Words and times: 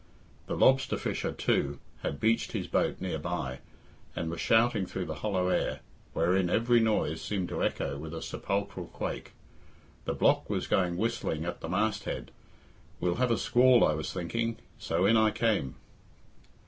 The 0.47 0.55
lobster 0.57 0.97
fisher, 0.97 1.31
too, 1.31 1.77
had 2.01 2.19
beached 2.19 2.53
his 2.53 2.65
boat 2.65 2.99
near 2.99 3.19
by, 3.19 3.59
and 4.15 4.31
was 4.31 4.41
shouting 4.41 4.87
through 4.87 5.05
the 5.05 5.13
hollow 5.21 5.49
air, 5.49 5.81
wherein 6.13 6.49
every 6.49 6.79
noise 6.79 7.21
seemed 7.21 7.49
to 7.49 7.63
echo 7.63 7.99
with 7.99 8.11
a 8.15 8.21
sepulchral 8.23 8.87
quake, 8.87 9.33
"The 10.05 10.15
block 10.15 10.49
was 10.49 10.65
going 10.65 10.97
whistling 10.97 11.45
at 11.45 11.61
the 11.61 11.69
mast 11.69 12.05
head. 12.05 12.31
We'll 12.99 13.17
have 13.21 13.29
a 13.29 13.37
squall 13.37 13.85
I 13.85 13.93
was 13.93 14.11
thinking, 14.11 14.57
so 14.79 15.05
in 15.05 15.17
I 15.17 15.29
came." 15.29 15.75